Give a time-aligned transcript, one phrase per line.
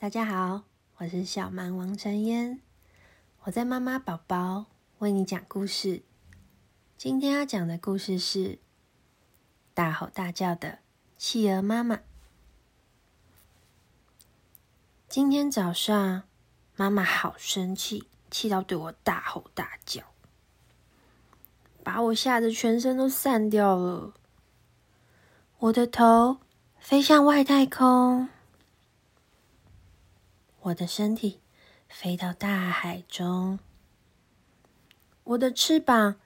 [0.00, 0.62] 大家好，
[0.96, 2.60] 我是小蛮王晨嫣，
[3.42, 4.64] 我在妈妈宝宝
[5.00, 6.00] 为你讲故事。
[6.96, 8.58] 今天要讲的故事是
[9.74, 10.78] 大吼大叫的
[11.18, 12.00] 企鹅妈妈。
[15.06, 16.22] 今天早上，
[16.76, 20.02] 妈妈好生气，气到对我大吼大叫，
[21.84, 24.14] 把我吓得全身都散掉了。
[25.58, 26.38] 我的头
[26.78, 28.30] 飞向外太空。
[30.64, 31.40] 我的身体
[31.88, 33.58] 飞到大海中，
[35.24, 36.16] 我的翅膀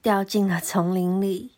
[0.00, 1.52] 掉进了丛林里，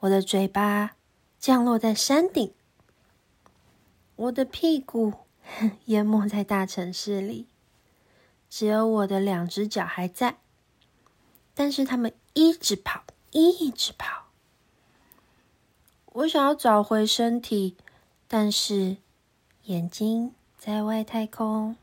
[0.00, 0.96] 我的嘴巴
[1.38, 2.52] 降落在山顶，
[4.16, 5.12] 我的屁股
[5.86, 7.46] 淹没在大城市里，
[8.48, 10.40] 只有我的两只脚还在，
[11.54, 14.26] 但是他们一直跑，一直跑。
[16.06, 17.76] 我想要找回身体，
[18.26, 18.96] 但是
[19.66, 20.34] 眼睛。
[20.62, 21.74] 在外太空，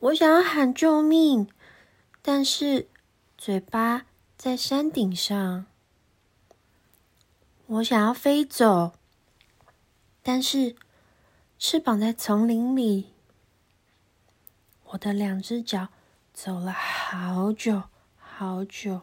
[0.00, 1.48] 我想要喊救命，
[2.20, 2.88] 但是
[3.38, 4.04] 嘴巴
[4.36, 5.66] 在山顶上。
[7.66, 8.94] 我想要飞走，
[10.24, 10.74] 但是
[11.56, 13.12] 翅膀在丛林里。
[14.86, 15.86] 我的两只脚
[16.34, 17.84] 走了好久
[18.18, 19.02] 好久，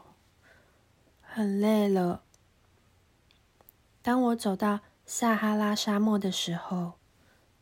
[1.22, 2.24] 很累了。
[4.02, 6.99] 当我走到撒哈拉沙漠的时候，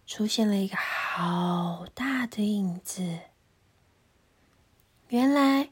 [0.08, 3.20] 出现了一个好大的影子。
[5.10, 5.70] 原来，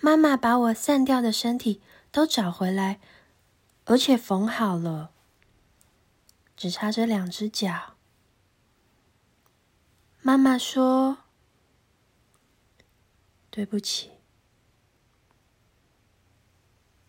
[0.00, 1.80] 妈妈把我散掉的身体
[2.12, 3.00] 都找回来，
[3.86, 5.10] 而且缝好了，
[6.54, 7.96] 只差这两只脚。
[10.20, 11.18] 妈妈说
[13.48, 14.10] ：“对不起，